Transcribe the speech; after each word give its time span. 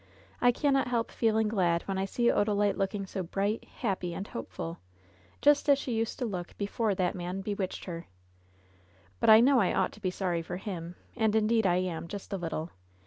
I 0.41 0.51
cannot 0.51 0.87
help 0.87 1.11
feeling 1.11 1.47
glad 1.47 1.83
when 1.83 1.99
I 1.99 2.05
see 2.05 2.31
Odalite 2.31 2.75
looking 2.75 3.05
so 3.05 3.21
bright, 3.21 3.65
happy 3.65 4.15
and 4.15 4.27
hopeful, 4.27 4.79
just 5.43 5.69
as 5.69 5.77
she 5.77 5.91
used 5.93 6.17
to 6.17 6.25
look 6.25 6.57
before 6.57 6.95
liat 6.95 7.13
man 7.13 7.41
be 7.41 7.53
witched 7.53 7.85
her. 7.85 8.07
But 9.19 9.29
I 9.29 9.41
know 9.41 9.59
I 9.59 9.75
ought 9.75 9.91
to 9.91 10.01
be 10.01 10.09
sorry 10.09 10.41
for 10.41 10.57
him, 10.57 10.95
and 11.15 11.35
indeed 11.35 11.67
I 11.67 11.75
am, 11.75 12.07
just 12.07 12.33
a 12.33 12.37
little. 12.37 12.71